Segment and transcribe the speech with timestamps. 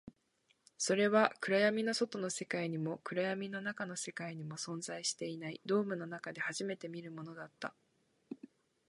[0.79, 7.75] それは暗闇の外の世界にも、暗闇の中の世界にも存在していない、ドームの中で初めて見るものだった